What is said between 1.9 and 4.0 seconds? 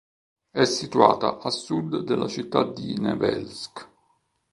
della città di Nevel'sk.